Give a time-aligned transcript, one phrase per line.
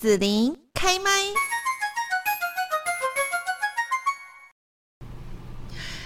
[0.00, 1.10] 子琳开麦。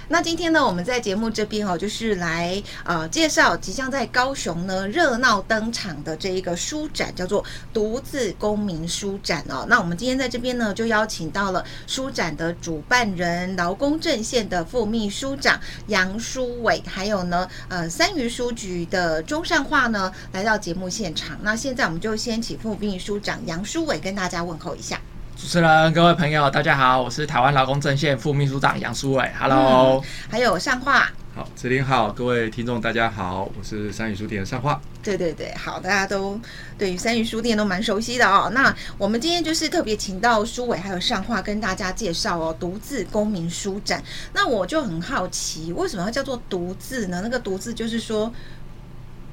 [0.08, 9.64] 那今天呢，我们在节目这边哦，就是来呃介绍即将在高雄呢热闹登场的这一个书展，叫做“独自公民书展”哦。
[9.68, 21.38] 那我们今天在这边呢，就邀请到了书展的主办人劳工阵线的副秘书长杨书纬，还有呢呃三余书局的钟善化呢来到节目现场。
[21.42, 25.00] 那现在我们就先请副秘书长杨书纬跟大家问候一下。
[25.36, 36.40] 主持人，各位朋友，大家好，我是台湾劳工阵线副秘书长杨书伟，Hello，、嗯、还有善化，好，子林好，各位听众大家好，我是三语书店的善化，对对对，好，大家都
[36.78, 38.50] 对于三语书店都蛮熟悉的哦。
[38.54, 44.02] 那我们今天就是特别请到书伟还有善化跟大家介绍哦，独自公民书展。
[44.32, 47.20] 那我就很好奇，为什么要叫做独自呢？
[47.22, 48.32] 那个独自就是说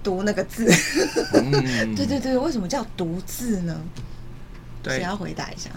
[0.03, 0.65] 读那个字，
[1.35, 1.51] 嗯、
[1.95, 3.79] 对对对，为什么叫独自呢？
[4.83, 5.69] 谁要回答一下？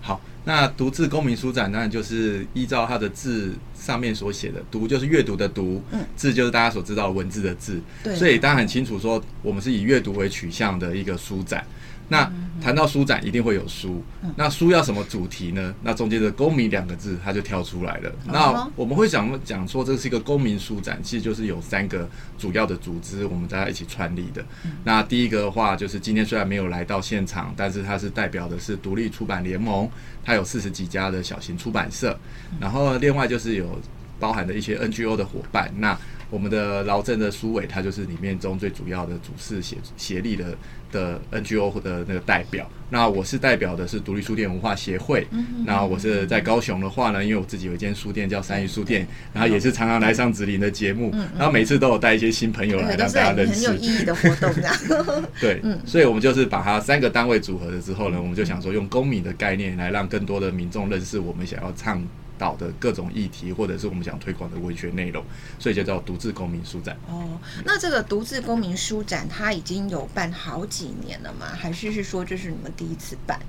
[0.00, 11.64] 好，那独自公民书展当然就是依照它的字上面所写的“读”就是阅读的“读”，嗯，字就是大家所知道的文字的“字”，对，所以大家很清楚说，我们是以阅读为取向的一个书展。
[12.08, 12.30] 那
[12.62, 14.02] 谈到书展，一定会有书。
[14.36, 15.74] 那书要什么主题呢？
[15.82, 18.12] 那中间的“公民”两个字，它就跳出来了。
[18.26, 24.44] 那我们会想讲说，这是一个公民书展，其实就是有三个主要的组织，我们大家一起创立的。
[24.84, 29.88] 那第一个的话，就是今天虽然没有来到现场，但是它是代表的是独立出版联盟，
[30.22, 32.18] 它有四十几家的小型出版社。
[32.60, 33.80] 然后另外就是有
[34.20, 35.72] 包含的一些 NGO 的伙伴。
[35.78, 35.98] 那
[36.30, 40.56] 我们的劳政的苏伟，他就是里面中最主要的主事协协力的
[40.90, 42.68] 的 NGO 的那个代表。
[42.90, 45.26] 那我是代表的是独立书店文化协会。
[45.64, 53.66] 那我是在高雄的话呢，因为我自己有一间书店叫三一书店，然后也是常常来上子林的节目，然后每次都有带一些新朋友来让大家认识。
[53.68, 55.28] 很有意义的活动，啊。
[55.40, 62.00] 对，所以我们就是把它三个单位组合了之后呢，我们就想说用公民的概念来让更多的民众认识我们想要倡
[62.44, 65.24] 导的各种议题，或者是我们想推广的文学内容，
[65.58, 66.94] 所以就叫独自公民书展。
[67.08, 71.46] 哦，那这个独自公民书展，它已经有办好几年了吗？
[71.56, 73.40] 还是是说这是你们第一次办？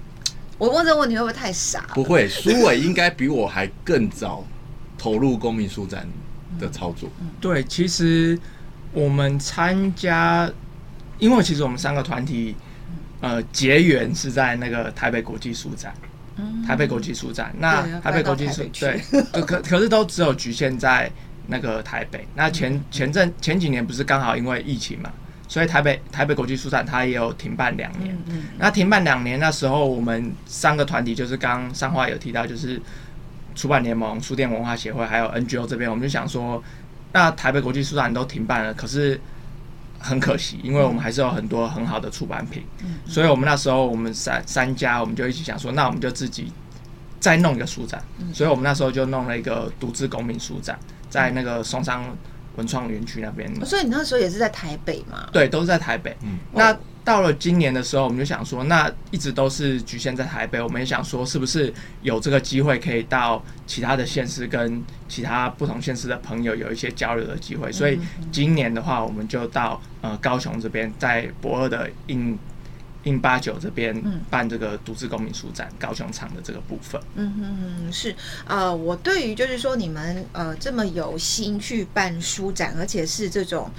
[0.58, 1.82] 我问这个问题会不会太傻？
[1.94, 4.46] 不会，苏伟应该比我还更早
[4.98, 6.08] 投入公民书展
[6.58, 7.10] 的操作。
[7.20, 8.40] 嗯嗯、对，其实
[8.94, 10.50] 我们参加，
[11.20, 12.56] 因为其实我们三个团体，
[13.20, 15.94] 呃，结缘是在那个台北国际书展。
[16.68, 19.00] 台北国际书展，那台北国际书对，
[19.42, 21.10] 可 可是都只有局限在
[21.48, 22.28] 那个台北。
[22.36, 25.10] 那前前阵前几年不是刚好因为疫情嘛，
[25.48, 28.18] 所以台北台北国际书展它也有停办两年。
[28.58, 32.82] 那停办两年那时候，我们三个团体就是刚上话有提到，就是
[33.56, 36.62] 出版联盟、书店文化协会还有 NGO 这边，我们就想说，
[37.14, 39.20] 那台北国际书展都停办了，可是。
[40.06, 46.52] 很可惜，因为我们还是有很多很好的出版品，嗯、所以我们那时候我们三三家，我们就一起想说，那我们就自己
[47.20, 50.78] 再弄一个书展，嗯、所以我们那时候就弄了一个独自公民书展，
[51.10, 52.00] 在那个松山
[52.56, 53.54] 文创园区那边。
[53.66, 55.28] 所以你那时候也是在台北吗？
[55.34, 56.16] 对，都是在台北。
[56.22, 56.78] 嗯，那。
[57.06, 61.72] 到了今年的时候，我们就想说，那一直都是局限在台北，我们也想说，是不是
[62.02, 67.72] 有这个机会可以到其他的县市，跟其他不同县市的朋友有一些交流的机会。
[67.72, 68.00] 所以
[68.32, 72.40] 今年的话，我们就到呃高雄这边，在博二的 in
[73.04, 73.96] in 八九这边
[74.32, 77.00] 办这个独自公民书展，高雄场的这个部分。
[77.14, 78.16] 嗯哼哼，是
[78.48, 83.70] 呃，我对于就是说你们呃这么有心去办书展，而且是这种。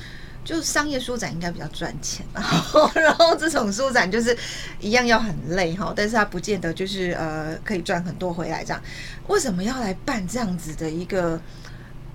[0.46, 4.34] 就是商业书展应该比较赚钱，然 后然后这种书展就是
[4.80, 8.80] 一样要很累哈，但是它不见得就是呃可以赚很多回来这样。
[9.26, 11.38] 为什么要来办这样子的一个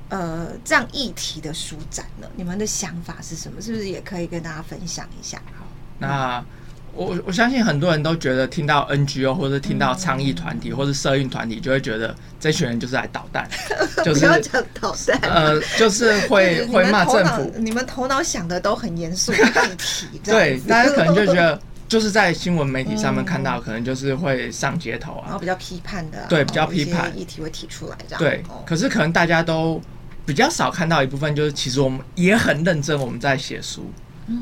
[0.08, 2.28] 呃这样议题的书展呢？
[2.38, 3.62] 你们的想法是什么？
[3.62, 5.38] 是不是也可以跟大家分享一下？
[5.60, 5.68] 好，
[6.00, 6.44] 那。
[6.94, 13.50] 我我相信很多人都觉得听到 NGO 或者听到倡议团体或者社运团体，就会觉得这群人就是来捣蛋，
[14.04, 17.52] 就是讲捣蛋，呃，就是会会骂政府。
[17.58, 28.20] 你们头脑想的都很严肃的议题，对，大家可能就觉得 就是在新闻媒体上面看到，可能就是会上街头啊，然后比较批判的，对，比较批判议题会提出来这样。
[28.20, 29.82] 对，可是可能大家都
[30.26, 33.90] 比较少看到一部分，就是其实我们也很认真，我们在写书。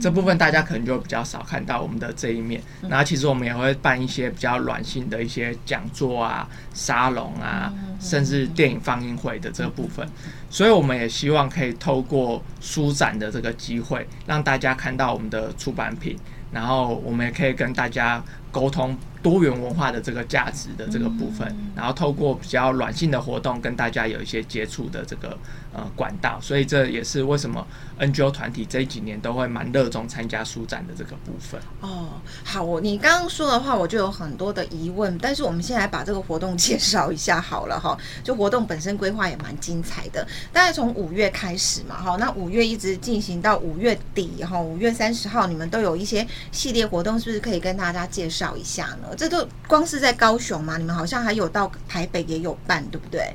[0.02, 10.08] 这部分大家可能就比较少看到我们的这一面，然后其实我们也会办一些比较软性的一些讲座啊、沙龙啊，甚至电影放映会的这个部分，
[10.50, 16.18] 所以我们也希望可以透过书展的这个机会，让大家看到我们的出版品，
[16.52, 25.38] 然后我们也可以跟大家沟通多元文化的这个价值的这个部分，然后透过比较软性的活动跟大家有一些接触的这个
[25.74, 27.66] 呃管道，所以这也是为什么
[28.00, 31.60] NGO 团体这几年都会蛮热衷参加书展的这个部分。
[31.82, 32.10] 哦，
[32.44, 37.98] 好，我你刚刚说的话我就有很多的疑问，但是我们先来把这个活动介绍一下好了哈。
[38.24, 49.09] 就活动本身规划也蛮精彩的，大概从五月开始嘛哈，那五月一直进行到五月底哈，五月三十号你们都有一些系列活动，是不是可以跟大家介绍一下呢？
[49.16, 53.34] 这都光是在高雄嘛，你们好像还有到台北也有办，对不对？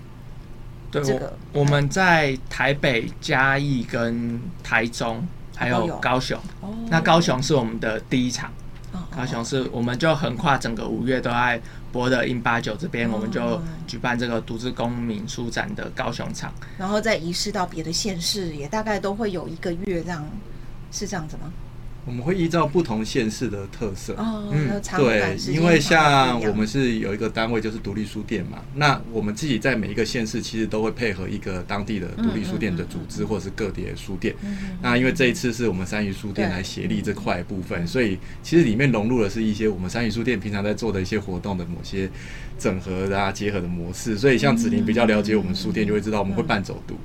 [0.90, 5.26] 对，这个我，我们在台北、嘉义跟台中，
[5.56, 6.38] 还有高雄。
[6.60, 8.52] 哦，那高雄是我们的第一场。
[8.92, 11.60] 哦，高雄是我们就横跨整个五月都在
[11.90, 20.24] 博的 in 八九这边，我们就举办这个独自公民书展的高雄场，然后再移师到别的县市，也大概都会有一个月这样，
[20.92, 21.52] 是这样子吗？
[22.06, 34.34] 我们会依照不同县市的特色，哦、嗯，对，因为像我们是有一个单位就是独立书店嘛，那我们自己在每一个县市其实都会配合一个当地的独立书店的组织或者是个别书店。
[34.82, 42.10] 那因为这一次是我们三余书店来协力这块部分，所以其实里面融入的是一些我们三余书店平常在做的一些活动的某些
[42.58, 44.18] 整合啊结合的模式。
[44.18, 46.96] 所以像子琳比较了解我们书店，就会知道我们会办走读，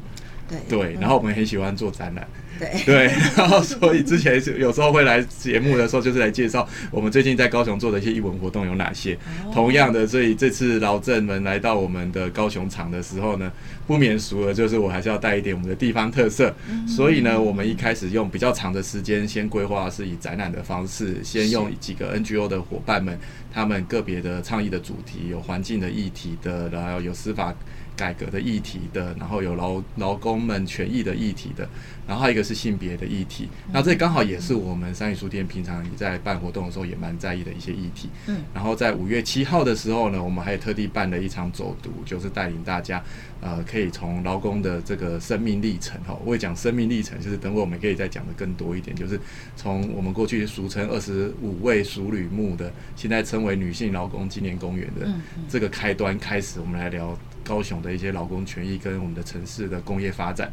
[0.50, 2.28] 对对，然后我们很喜欢做展览。
[2.60, 3.06] 对， 对，
[3.38, 9.18] 然后所以之前有时候会来节目的时候，就是来介绍我们最近在高雄做的一些艺文活动有哪些。
[9.54, 13.50] 同样的，所以这次老郑们来到我们的高雄场的时候呢，
[13.88, 16.54] 不免俗了，就是我还是要带一点我们的地方特色。
[16.86, 23.18] 所以呢，我们一开始用比较长的时间先规划，是以展览的方式，先用几个 NGO 的伙伴们，
[23.54, 27.56] 他们个别的倡议的主题，有环境的议题的，然后有司法。
[28.00, 31.68] 改革的议题的，然后有劳劳工们权益的议题的，
[32.08, 33.50] 然后还有一个是性别的议题。
[33.74, 38.10] 那这刚好也是我们三语书店平常也在办活动的时候也蛮在意的一些议题。
[38.28, 43.04] 嗯，然后在五月七号的时候呢，我们还特地办了一场走读，就是带领大家，
[43.42, 49.20] 呃，可以从劳工的这个生命历程哈，我会讲生命历程，就是等会我们可以再讲的更多一点，就是
[49.58, 55.14] 从我们过去俗称二十五位熟女墓的，现在称为女性劳工纪念公园的
[55.50, 57.18] 这个开端开始，我们来聊。
[57.50, 60.52] 高雄的一些劳工权益跟我们的城市的工业发展，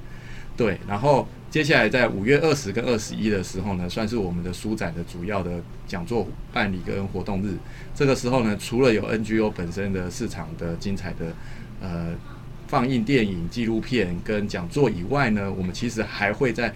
[0.56, 7.54] 对，然后接下来在五月二十跟二十一的时候呢，算是我们的书展的主要的讲座办理跟活动日。
[7.94, 11.34] 这个时候呢，除了有 NGO 本身的市场的精彩的
[11.82, 12.14] 呃
[12.66, 16.72] 放映电影、纪录片跟讲座以外呢，我们其实还会在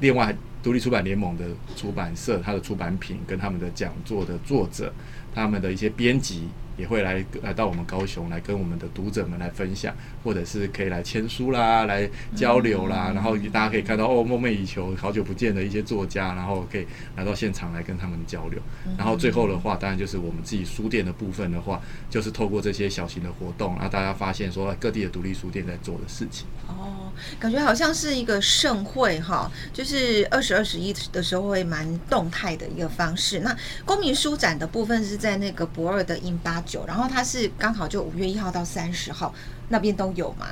[0.00, 1.44] 另外独立出版联盟的
[1.76, 4.90] 出版社，它的出版品跟他们的讲座的作者，
[5.34, 6.48] 他们的一些编辑。
[6.78, 9.94] 也会来来到我们高雄来跟我们的读者们来分享，
[10.24, 16.86] 或者是可以来签书啦，来交流啦，然后大家可以看到哦，梦寐以求、好久不见的一些作家，然后可以
[17.16, 18.60] 来到现场来跟他们交流。
[18.96, 26.46] 然后最后的话，当然就是我们自己书店的部分的话，就是透过这些小型的活动，让大家发现说各地的独立书店在做的事情。
[26.68, 27.07] 哦，
[27.38, 33.40] 感觉好像是一个盛会哈，就是二十二十一的时候会蛮动态的一个方式。
[33.40, 36.86] 那公民书展的部分是在那个博二的 in8。
[36.86, 39.34] 然后它是刚好就五月一号到三十号
[39.68, 40.46] 那边都有吗？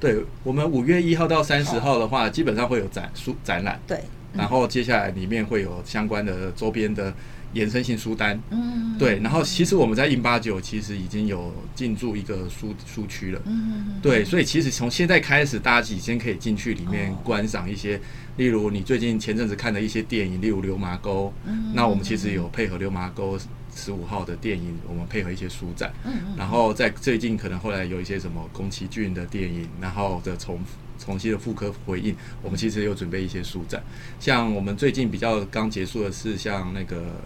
[0.00, 3.80] 对，我们五月一号到三十号的话，基本上会有展书展览。
[3.86, 4.02] 对，
[4.36, 7.14] 然后接下来里面会有相关的周边的
[7.52, 8.40] 延伸性书单。
[8.50, 9.18] 嗯，对。
[9.20, 13.40] 然后其实我们在 in89 其实已经有进驻一个书书区了。
[13.46, 14.24] 嗯，对。
[14.24, 18.00] 所以其实从现在开始，大家已经可以进去里面观赏一些，
[18.36, 21.28] 例如你最近前阵子看的一些电影，例如《流麻沟》。
[21.46, 23.38] 嗯，那我们其实有配合《流麻沟》。
[23.76, 30.60] 十五号的电影，我们配合一些书展，嗯嗯然后在最近可能后来有一些什么宫崎骏的电影，然后的重
[30.98, 33.82] 重新的复刻回应，我们其实有准备一些书展，
[34.20, 37.20] 像我们最近比较刚结束的是像那个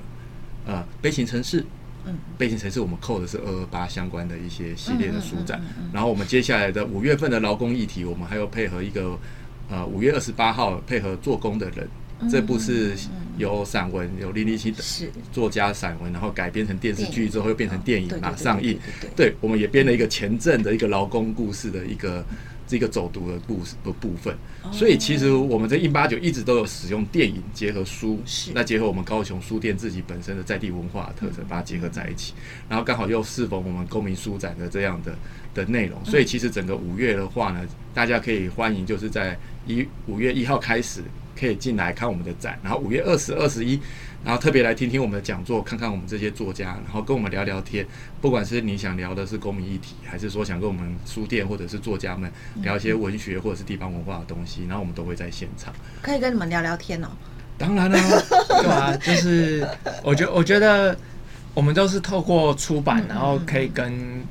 [0.67, 1.65] 呃悲情城市，
[2.05, 5.61] 嗯，悲情城市我们扣的是二二八相关的一些系列的书展，
[5.93, 9.19] 然后我们接下来的五月份的劳工议题，我们还有配合一个
[9.69, 11.89] 呃五月二十八号配合做工的人。
[12.29, 12.97] 这部是
[13.37, 14.83] 有散文，有林立青的
[15.31, 18.77] 作家散文，然后改编成电视剧之后又变成电影马上映。
[19.15, 22.27] 对，我们也编了一个前阵的一个劳工故事的一个
[22.69, 24.37] 这个走读的故事的部分。
[24.71, 28.21] 所以其实我们在 in89 一直都有使用电影结合书，
[28.55, 32.35] 那结合我们高雄书店自己本身的在地文化特色，把它结合在一起。
[32.69, 35.17] 然后刚好又适逢我们公民书展的这样的
[35.55, 41.03] 的内容，所以其实整个五月的话呢，大家可以欢迎就是在一五月一号开始。
[41.41, 43.79] 可以进来看我们的展，然后五月二十二十一，
[44.25, 47.87] 然后特别来听听我们的讲座，看看我们这些作家，然后跟我们聊聊天。
[48.21, 52.31] 不管是你想聊的是公民议题，还是说想跟我们书店或者是作家们
[52.63, 55.73] 聊一些文学或者是地方文化的东西，然后我们都会在现场。
[56.03, 57.09] 可以跟你们聊聊天哦。
[57.57, 57.99] 当然了，
[58.63, 59.67] 对啊，就是
[60.03, 60.97] 我觉我觉得
[61.55, 64.23] 我们都是透过出版，然后可以跟。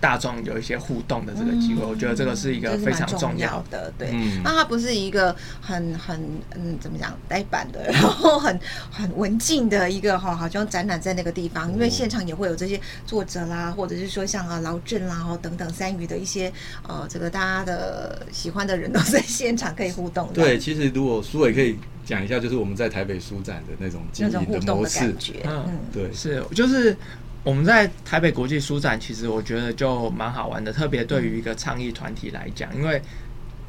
[0.00, 3.92] 大众有一些互动的这个机会，嗯，我觉得这个是一个非常重要的。
[3.98, 6.20] 对，嗯，那它不是一个很很
[6.54, 8.58] 嗯怎么讲呆板的，然后很
[8.90, 16.52] 很文静的一个哈，好像展览在那个地方，因为现场也会有这些作者啦，或者是说像啊劳振啦，等等三余的一些
[16.86, 20.30] 呃，这个大家的喜欢的人都在现场可以互动。
[20.32, 25.14] 对，其实如果苏伟可以讲一下，就是我们在台北书展的那种经营的模式，
[25.44, 26.96] 嗯，对，是就是。
[27.44, 33.00] 我们在台北国际书展，其实我觉得就蛮好玩的，特别对于一个倡议团体来讲，因为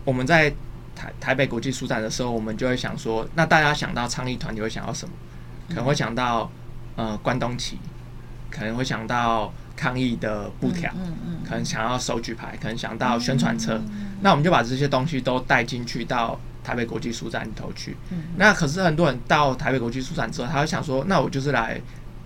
[0.03, 0.49] 我们在
[0.95, 5.13] 台台北国际书展的时候，我们就会想说，那大家想到倡议团体会想到什么？
[5.69, 6.51] 可能会想到
[6.95, 7.77] 呃关东旗，
[8.49, 10.91] 可能会想到抗议的布条，
[11.47, 13.79] 可能想要手举牌，可能想到宣传车。
[14.21, 17.95] 那我们就把这些东西都带进去到台北国际书展里头去。
[18.35, 21.79] 那可是很多人到台北国际书展之后，他会想说，那我就是来。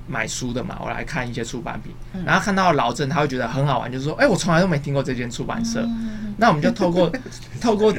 [0.07, 7.11] 买书的嘛，我来看一些出版品，嗯、然后看到老郑，他会觉得很好玩，就是说，哎、欸，我从来都没听过这间出版社，嗯、那我们就透过
[7.61, 7.93] 透过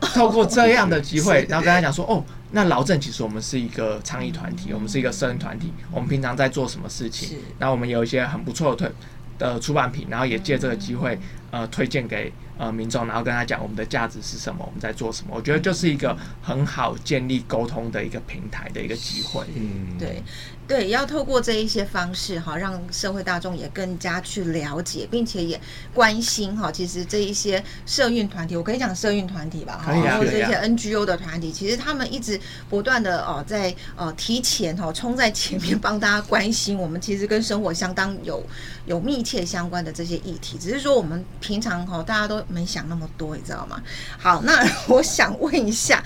[0.00, 2.22] 透过这样的机会，然后跟他讲说，哦，
[2.52, 7.38] 那老郑其实我们是一个倡议团体，我们是一个社人团体，我们平常在做什么事情？
[7.58, 8.92] 那我们有一些很不错的推
[9.38, 11.18] 的出版品，然后也借这个机会，
[11.50, 15.32] 呃，推荐给呃民众，然后跟他讲我们的价值是什么，我们在做什么。
[15.34, 19.44] 我觉得就是一个很好建立沟通的一个平台的一个机会。
[19.54, 20.22] 嗯，对。
[20.68, 25.60] 对，要透过这一些方式哈，让社会大众也更加去了解，并且也
[25.94, 26.72] 关心哈。
[26.72, 38.42] 其实这一些社运团体，我可以讲社运团体吧，哈，然后这些 NGO 的团体，其实他们一直不断的哦，在呃提前哈，冲在前面帮大家关心我们其实跟生活相当有
[38.86, 40.58] 有密切相关的这些议题。
[40.58, 43.82] 只是说我们平常哈，大家都没想那么多，你知道吗？
[44.18, 46.02] 好，那 我想问一下。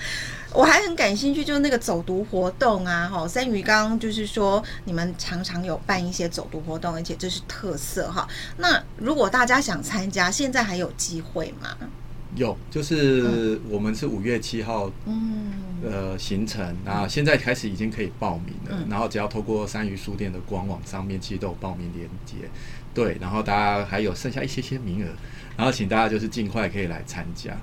[0.53, 8.27] 我还很感兴趣，就是那个走读活动啊，哈，三鱼刚刚就是说你们常常有办一些走读活动，而且这是特色哈。
[8.57, 11.69] 那如果大家想参加，现在还有机会吗？
[12.35, 15.51] 有，就是我们是五月七号，嗯，
[15.83, 22.49] 呃，行程，然后现在开始已经可以报名了，嗯、然后只要透过三余书店的官网上面，其实都有报名链接，
[22.93, 25.09] 对，然后大家还有剩下一些些名额，
[25.57, 27.57] 然后请大家就是尽快可以来参加。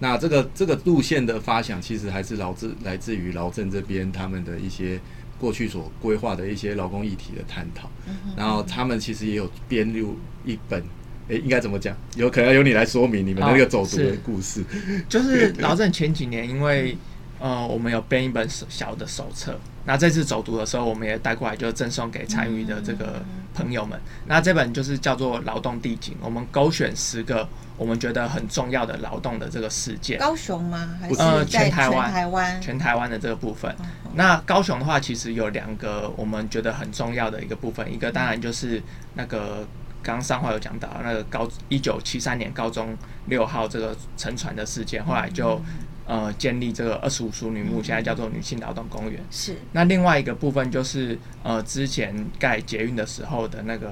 [0.00, 4.98] 那这个这个路线的发想，其实还是劳自来自于劳政这边他们的一些
[5.38, 7.88] 过去所规划的一些劳工议题的探讨。
[8.36, 10.82] 然后他们其实也有编入一本，
[11.28, 11.96] 诶，应该怎么讲？
[12.16, 14.62] 有可能由你来说明你们那个走读的故事。
[15.08, 16.96] 就是老郑前几年，因为
[17.40, 19.58] 呃，我们有编一本小的手册。
[19.86, 23.22] 那这次走读的时候，我们也带过来，就赠送给参与的这个
[23.54, 24.00] 朋友们。
[24.26, 30.18] 那这本就是叫做《劳动地景》，我们勾选十个我们觉得很重要的劳动的这个事件。
[30.18, 30.96] 高雄吗？
[30.98, 32.04] 还是呃，全台湾？
[32.06, 32.60] 全台湾？
[32.62, 33.74] 全台湾的这个部分。
[34.14, 39.66] 那高雄的话，其实有两个我们觉得很重要的一个部分，一个当然就是那个
[40.04, 42.96] 刚刚上话有讲到那个高一九七三年高中
[43.26, 45.60] 六号这个沉船的事件，后来就。
[46.06, 49.18] 呃，建立这个二十五淑女墓，现在叫做女性劳动公园。
[49.30, 49.56] 是。
[49.72, 53.90] 那另外一个部分就是，呃，之前盖捷运的时候的那个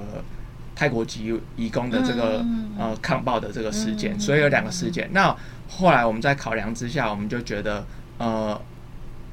[0.76, 2.44] 泰国籍移工的这个
[2.78, 5.08] 呃抗暴的这个事件，所以有两个事件。
[5.14, 5.34] 那
[5.70, 7.82] 后来我们在考量之下，我们就觉得，
[8.18, 8.60] 呃，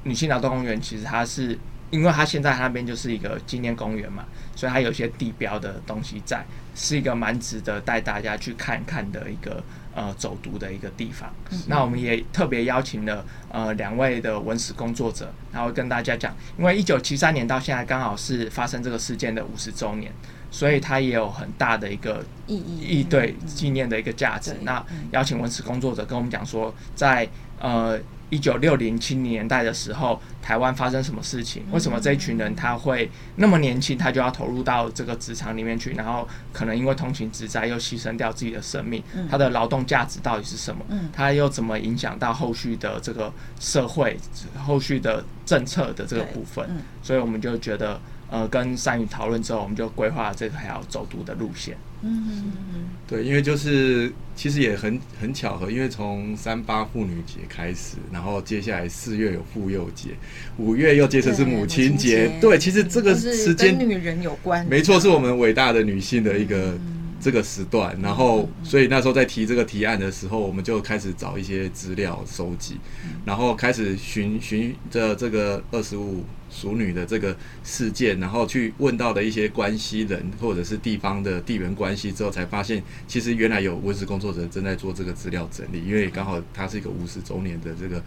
[0.03, 1.59] 女性劳动公园其实它是，
[1.91, 4.23] 因为它现在那边就是一个纪念公园嘛，
[4.55, 6.45] 所以它有些地标的东西在，
[6.79, 9.61] 是一个蛮值得带大家去看看的一个。
[9.91, 11.29] 呃，走读的一个地方。
[11.67, 20.09] 那我们也特别邀请了呃两位的文史工作者，然后跟大家讲，因为一九七三年到现在刚好是发生这个事件的五十周年，
[20.51, 24.55] 所以它也有很大的一个意义，意对纪念的一个价值。
[24.61, 24.81] 那
[25.11, 27.27] 邀请文史工作者跟我们讲说，在
[27.59, 27.99] 呃。
[28.29, 31.63] 一九六零七零年代的时候，台湾发生什么事情？
[31.71, 35.91] 为什么这一群人他会那么年轻，他就要投入到这个职场里面去？
[35.93, 40.85] 然后可能因为通勤之灾又牺牲掉自己的生命，他的劳动价值到底是什么？
[41.11, 44.17] 他又怎么影响到后续的这个社会、
[44.57, 46.69] 后续的政策的这个部分？
[47.01, 51.75] 所以我们就觉得，呃，跟善宇讨论之后，我们就规划了这条走读的路线。
[52.01, 60.11] 嗯嗯嗯，对，因为就是其实也很很巧合，因为从三八妇女节开始，然后接下来四月有妇幼节，
[60.57, 66.77] 五月又接着是母亲节，对，其实这个时间跟女人有关，没错，是我们伟大的女性的一个
[67.19, 72.77] 这个时段，然后所以那时候在提这个提案的时候，我们就开始找一些资料收集，
[73.25, 76.23] 然后开始寻寻着这个二十五。
[76.51, 88.03] 熟女的这个事件，然后去问到的一些关系人或者是地方的地缘关系之后，才发现其实原来有文史工作者正在做这个资料整理，因为刚好它是一个五十周年的这个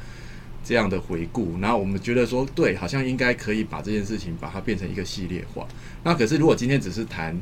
[0.64, 5.64] 这样的回顾，然后我们觉得说，对，好像应该可以把这件事情把它变成一个系列化。
[6.02, 7.40] 那可是如果今天只是谈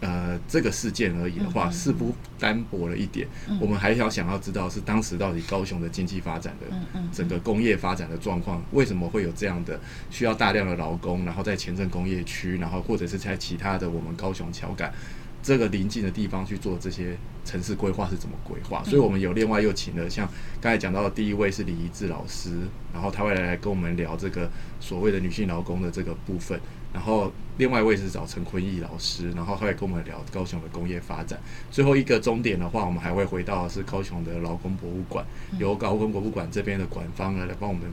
[0.00, 3.28] 呃这个事件而已的话，似乎单薄了一点。
[3.48, 6.76] 嗯、我们还要想要知道是当时到底高雄的经济发展的
[7.12, 9.80] 整个工业发展的状况，为什么会有这样的
[10.10, 14.92] 需要大量的劳工，然后在前镇工业区，然后或者是在其他的我们高雄桥杆。
[15.42, 17.16] 这个临近的地方去做这些
[17.46, 18.84] 城市规划是怎么规划？
[18.84, 20.28] 所以我们有另外又请了像
[20.60, 22.50] 刚才讲到的第一位是李怡智老师，
[22.92, 26.60] 然后他会来跟我们聊这个所谓的女性劳工的这个部分。
[26.92, 31.38] 然后另外一位是找陈坤义老师，然后他也跟我们聊高雄的工业发展。
[31.70, 35.24] 最后一个终点的话，我们还会回到是高雄的劳工博物馆，
[35.58, 37.84] 由劳工博物馆这边的馆方呢来帮我们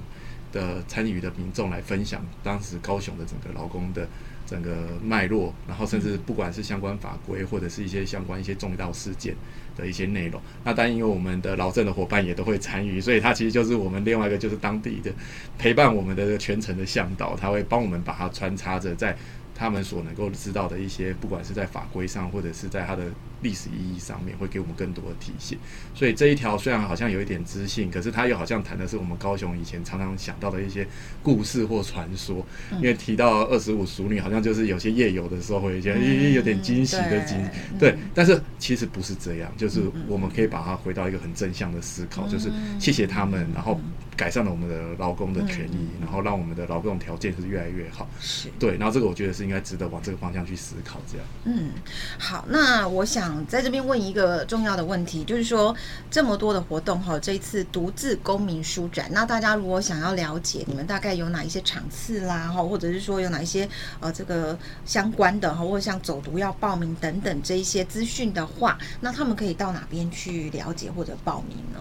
[0.52, 4.08] 的参与的民众来分享当时高雄的整个劳工的。
[4.48, 9.36] 整个脉络，然后甚至不管是相关法规或者是一些相关一些重大事件
[9.76, 15.12] 的一些内容，那当然因为我们的老镇的伙伴也都会参与，所以他其实就是我们另外一个就是当地的
[15.60, 19.16] 陪伴我们的全程的向导，他会帮我们把它穿插着在。
[19.60, 23.06] 他们所能够知道的一些，不管是在法规上，或者是在他的
[23.42, 25.58] 历史意义上面，会给我们更多的体现。
[25.94, 30.88] 所以这一条虽然好像有一点知性，可是它又好像谈的是我们高雄以前常常想到的一些
[31.22, 32.46] 故事或传说。
[32.78, 37.38] 因为提到二十五熟女，好像就是有些夜游的时候会有一些有点惊喜的惊，
[37.80, 37.98] 对。
[38.14, 43.80] 但是其实不是这样，就是我们可以把它回到一个很正向的思考，就是谢谢他们，然后。
[44.18, 48.10] 改善了我们的劳工的权益，然后让我们的劳动条件是越来越好。
[48.20, 51.00] 是对，然后这个我觉得是应该值得往这个方向去思考。
[51.06, 51.70] 这样，嗯，
[52.18, 55.76] 好，那我想在这边问一个重要的问题，就是说
[56.12, 63.68] 这么多的活动哈，这一次独自公民书展，那大家如果想要了解你们大概有哪一些场次啦，哈，或者是说有哪一些
[64.00, 71.80] 呃这个相关的哈，或者像走读要报名等等这一些资讯的话，那他们可以到哪边去了解或者报名呢？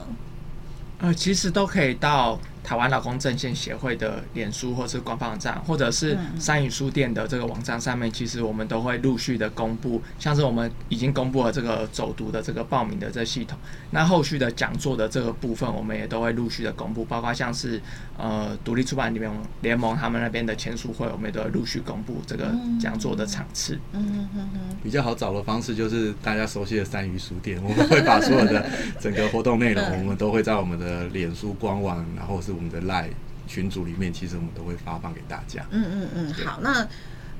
[0.98, 2.38] 呃，其实都可以到。
[2.66, 13.56] 台湾劳工阵线协会的脸书或是官方网站，或者是三语书店的这个网站上面，其实我们都会陆续的公布，像是我们已经公布了这个走读的这个报名的这系统，
[13.92, 17.80] 那后续的讲座的这个部分，我们也都会陆续的公布，包括像是
[18.18, 23.78] 呃独立出版联盟联盟他们那边的签书会，我们也都会陆续公布这个讲座的场次。
[23.92, 24.76] 嗯嗯嗯。
[24.82, 28.68] 比较好找的方式就是大家熟悉的三语书店，我们会把所有的
[29.00, 32.55] 整个活动内容， 我们都会在我们的脸书官网，然后是。
[32.56, 33.10] 我们的 LINE
[33.46, 35.64] 群组里面，其实我们都会发放给大家。
[35.70, 36.58] 嗯嗯嗯，好。
[36.62, 36.84] 那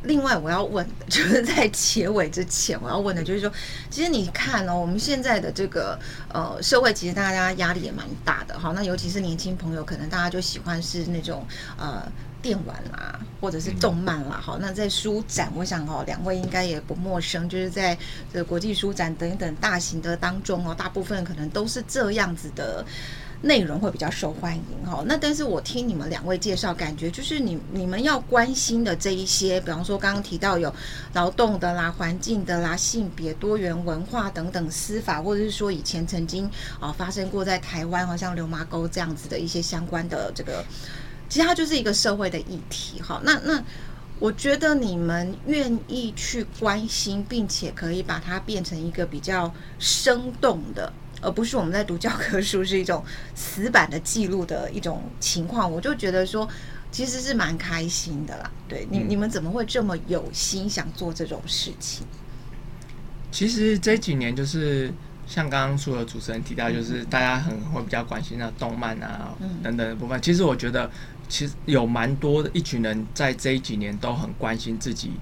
[0.03, 3.51] 另外我要问的， 就是在结尾之前，我要问的就是说，
[3.91, 5.99] 其实你看哦，我们现在的这个
[6.29, 8.57] 呃社会，其实大家压力也蛮大的。
[8.57, 11.45] 好，那尤其是年轻朋友，可能大家就喜欢是那种
[11.77, 12.07] 呃
[12.41, 14.39] 电玩啦，或者是动漫啦。
[14.41, 17.97] 好，那在书展，我想哦，两位应该也不陌生，就是在
[18.33, 22.85] 这国际书展等等大型的当中哦，大部分可能都是这样子的。
[23.43, 30.75] 内容会比较受欢迎哈，那但是我听你们两位介绍，感觉就是你你们要关心的这一些，比方说刚刚提到有
[31.13, 40.65] 劳动的啦、环境的啦、性别多元文化等等、司法，或者是说以前曾经啊发生过在台湾，好像流麻沟这样子的一些相关的这个，
[41.29, 43.21] 其实它就是一个社会的议题哈。
[43.23, 43.63] 那那
[44.19, 50.91] 我觉得你们愿意去关心，并且可以把它变成一个比较生动的。
[51.21, 53.03] 而不是我们在读教科书，是一种
[53.35, 56.49] 死板的记录的一种情况， 我就觉得说，
[56.91, 58.51] 其实是蛮开心的啦。
[58.69, 62.07] 对你，你们怎么会这么有心想做这种事情？
[63.33, 64.93] 其实这几年就是
[65.27, 70.21] 像刚刚说的主持人提到，就是大家很会比较关心那动漫啊等等的部分。
[70.23, 70.91] 其实我觉得，
[71.29, 75.13] 其实有蛮多的一群人在这几年都很关心自己。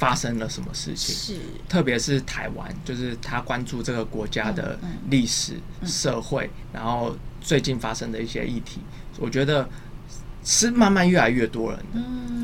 [0.00, 1.14] 发生了什么事情？
[1.14, 4.78] 是，特别是台湾，就是他关注这个国家的
[5.10, 8.80] 历史、社会，然后最近发生的一些议题，
[9.18, 9.68] 我觉得
[10.42, 12.00] 是慢慢越来越多人的，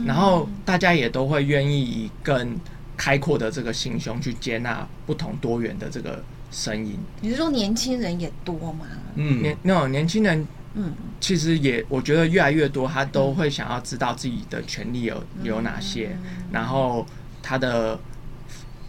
[0.07, 2.61] 然后大家也都会愿意以更
[2.95, 6.99] 开阔的这个心胸去接纳不同多元的这个声音。
[7.23, 8.85] 你是说年轻人也多吗？
[9.15, 16.15] 嗯，年那种年轻人，嗯，其实也我觉得越来越多，他都会想要知道自己的权利有有哪些，
[16.53, 17.07] 然后。
[17.49, 17.97] 他的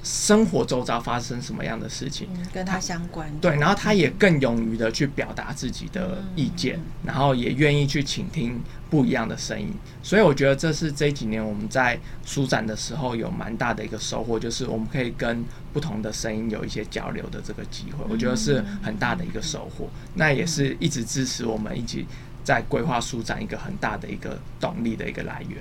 [0.02, 3.30] 生活周遭发生什么样的事情，跟他相关。
[3.40, 9.72] 对，然后他也更勇于的去表达自己的意见，然后也愿意去倾听不一样的声音。
[10.02, 19.88] 所以我觉得这是这几年我们在书展的时候有蛮大的一个收获，就是我们可以跟不同的声音有一些交流的这个机会，我觉得是很大的一个收获。
[20.16, 22.08] 那也是一直支持我们一起
[22.44, 25.60] 在规划书展一个很大的一个动力的一个来源。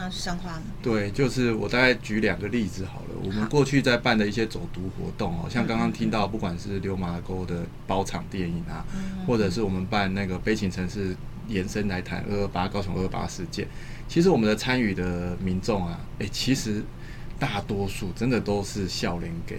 [0.00, 0.62] 那是像话吗？
[0.80, 3.06] 对，就是我大概举两个例子好了。
[3.24, 8.86] 我们过去在办的一些走读活动哦，像刚刚听到，不管是流麻沟的包场电影啊，
[9.26, 11.16] 或者是我们办那个悲情城市
[11.48, 13.66] 延伸来谈二二八高雄二二八事件。
[14.06, 16.82] 其实我们的参与的民众啊，哎、欸，其实
[17.38, 19.58] 大多数真的都是笑脸给。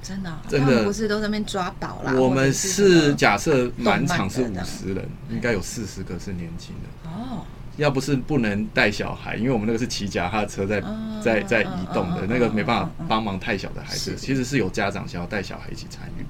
[0.00, 2.12] 真的，真的不是都在那边抓宝啦。
[2.12, 7.08] 我们是假设满场是五十人，应该有四十个是年轻的。
[7.08, 7.44] 哦，
[7.76, 10.82] 要不是不能带小孩，因为我们那个是骑脚踏车在
[11.22, 14.14] 在在移动的，那个没办法帮忙太小的孩子。
[14.16, 16.24] 其实是有家长想要带小孩一起参与。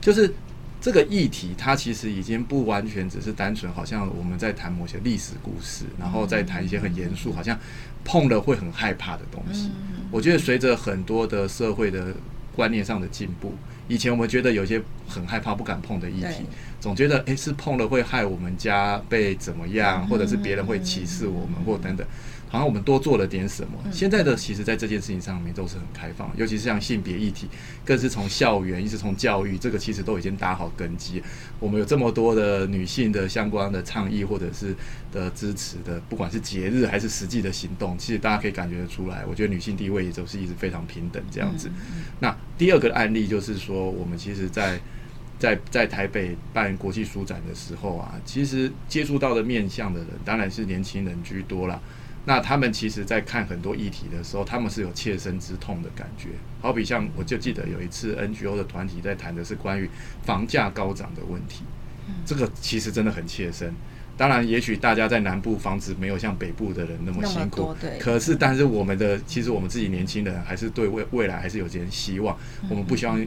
[0.00, 0.32] 就是
[0.80, 7.58] 这个议题，它其实已经不完全只是单纯，好像我们在谈某些历史故事，然后再谈一些很严肃，好像
[8.04, 9.70] 碰了会很害怕的东西。
[10.10, 12.14] 我觉得随着很多的社会的。
[12.58, 13.54] 观念上的进步，
[13.88, 16.44] 以前我们觉得有些很害怕、不敢碰的议题，
[16.78, 22.06] 总觉得诶是碰了会害我们家被怎么样，或者是别人会歧视我们，或等等。
[22.48, 23.78] 好像我们多做了点什么。
[23.92, 27.48] 现在的其实，在这件事情上面都是很开放，尤其是像性别议题，
[27.84, 31.22] 更是从校园一直从教育，这个其实都已经打好根基。
[31.60, 34.74] 我们有这么多的女性的相关的倡议，或者是
[35.12, 39.24] 的支持的，不管是节日还是实际的行动，其实大家可以感觉得出来。
[39.26, 41.70] 我觉得女性地位也都是一直非常平等这样子。
[42.20, 44.80] 那第二个案例就是说，我们其实在
[45.38, 51.80] 在在台北办国际书展的时候啊，其实接触到的面向的人，当然是年轻人居多啦。
[52.28, 56.28] 那他们其实，在看很多议题的时候，他们是有切身之痛的感觉。
[56.60, 59.88] 好比像，我就记得有一次 NGO 的团体在谈的是关于
[60.24, 61.62] 房价高涨的问题，
[62.26, 63.72] 这个其实真的很切身。
[64.14, 72.36] 当然，也许大家在南部房子没有像北部的人那么辛苦，可是，但是我们的其实我们自己年轻人还是对未未来还是有点希望。
[72.68, 73.18] 我们不希望。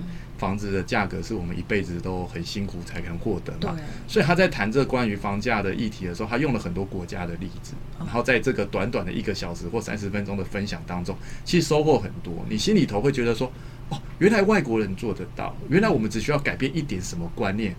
[0.42, 3.78] 房子的价格是我们一辈子都很辛苦才能获得嘛，
[4.08, 12.44] 所以他在谈这关于房价的议题的时候，他用了很多国家的例子，然后在这个短短的一个小时或三十分钟的分享当中，其实收获很多。
[12.50, 13.52] 你心里头会觉得说，
[13.90, 17.76] 哦，原来外国人做得到，原来我们只需要改变一点什么观念。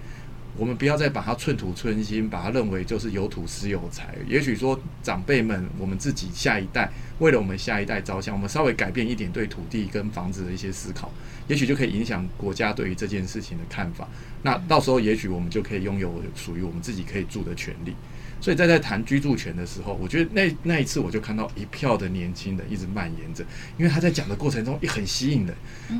[0.56, 4.14] 我们不要再把它寸土寸金，把它认为就是有土斯有财。
[4.28, 11.10] 也许说长辈们，我们自己下一代，为了我们下一代着想，我们稍微改变一点对土地跟房子的一些思考，
[11.48, 14.06] 也许就可以影响国家对于这件事情的看法。
[14.42, 17.94] 那到时候，也许我们就可以拥有属于我们自己可以住的权利。
[18.40, 23.44] 所以在在谈居住权的时候，我觉得那那一次我就看到一票的年轻人一直蔓延着，
[23.78, 25.54] 因为他在讲的过程中也很吸引人，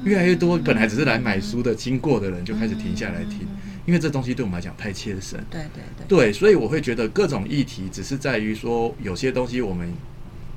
[0.05, 3.47] 越来越多本来只是来买书的经过的人就开始停下来听。
[3.85, 9.93] 因为这东西对我们来讲太切身，对对对，对，所以我会觉得各种议题只是在于说，有些东西我们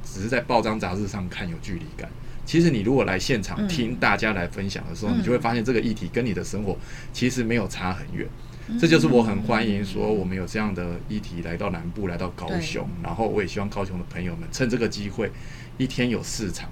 [0.03, 2.09] 只是在报章杂志上看有距离感。
[2.45, 6.77] 其实你如果来现场听大家来分享的时候，你就会发现这个议题跟你的生活
[7.11, 8.27] 其实没有差很远。
[8.79, 15.31] 这就是我很欢迎说我们有这样的议题来到南部，来到高雄，然后我也希望高雄的朋友们趁这个机会，
[15.77, 16.69] 一天有四场，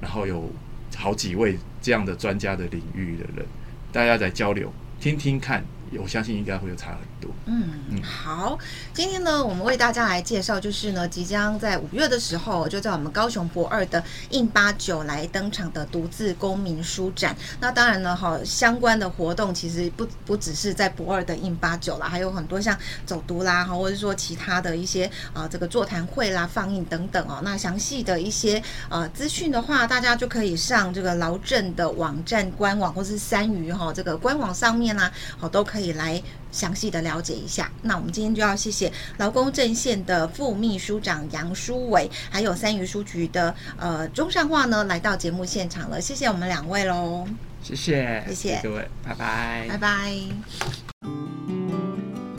[0.00, 0.50] 然后有
[0.96, 3.46] 好几位这样的专家的领域的人，
[3.92, 5.64] 大家在交流，听听看。
[6.00, 7.30] 我相信应该会有差很多。
[7.46, 8.58] 嗯嗯，好，
[8.92, 17.34] 今天呢，我们为大家来介绍，就是呢，即将在五月的时候，就在我们高雄博二的印八九来登场的独自公民书展。
[17.60, 27.40] 那当然呢，哈，相关的活动其实不不只是在博二的印八九啦，还有很多像走读啦，哈，或者说其他的一些啊，这个座谈会啦、放映等等哦。
[27.42, 35.85] 那详细的一些呃资讯的话，大家就可以上这个劳政的网站官网，或是三鱼哈这个官网上面呢，好都可以。
[35.86, 36.20] 可以来
[36.50, 37.70] 详细的了解一下。
[37.82, 46.00] 那我们今天就要谢谢劳工阵线的副秘书长杨书伟，还有三余书局的呃钟善化呢，来到节目现场了。
[46.00, 47.26] 谢谢我们两位喽，
[47.62, 50.12] 谢谢，谢谢各位，拜拜，拜拜。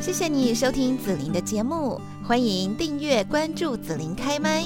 [0.02, 4.66] 谢谢你收听紫琳的节目，欢迎订阅关注紫琳开麦。